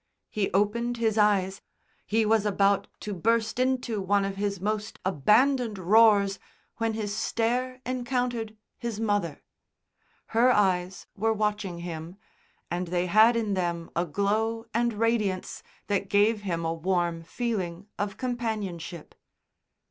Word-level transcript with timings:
He 0.31 0.49
opened 0.51 0.97
his 0.97 1.15
eyes, 1.15 1.61
he 2.07 2.25
was 2.25 2.43
about 2.43 2.87
to 3.01 3.13
burst 3.13 3.59
into 3.59 4.01
one 4.01 4.25
of 4.25 4.35
his 4.35 4.59
most 4.59 4.97
abandoned 5.05 5.77
roars 5.77 6.39
when 6.77 6.93
his 6.95 7.15
stare 7.15 7.81
encountered 7.85 8.57
his 8.79 8.99
mother. 8.99 9.43
Her 10.29 10.51
eyes 10.51 11.05
were 11.15 11.33
watching 11.33 11.81
him, 11.81 12.17
and 12.71 12.87
they 12.87 13.05
had 13.05 13.35
in 13.35 13.53
them 13.53 13.91
a 13.95 14.05
glow 14.07 14.65
and 14.73 14.91
radiance 14.95 15.61
that 15.85 16.09
gave 16.09 16.41
him 16.41 16.65
a 16.65 16.73
warm 16.73 17.21
feeling 17.21 17.85
of 17.99 18.17
companionship. 18.17 19.13